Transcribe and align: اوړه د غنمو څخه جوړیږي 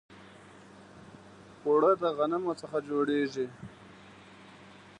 اوړه 1.65 1.91
د 2.01 2.03
غنمو 2.17 2.53
څخه 2.61 2.77
جوړیږي 2.89 3.47